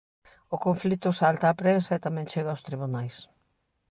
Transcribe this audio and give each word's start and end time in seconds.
O 0.55 0.57
conflito 0.65 1.09
salta 1.19 1.53
á 1.53 1.57
prensa 1.61 1.91
e 1.93 2.03
tamén 2.05 2.29
chega 2.31 2.49
aos 2.51 2.65
tribunais. 2.67 3.15